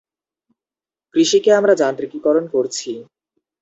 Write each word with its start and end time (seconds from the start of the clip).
কৃষিকে 1.15 1.49
আমরা 1.53 1.73
যান্ত্রিকীকরণ 1.75 2.45
করছি। 2.47 2.91